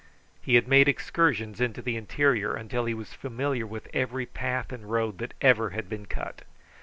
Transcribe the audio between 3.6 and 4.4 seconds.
with every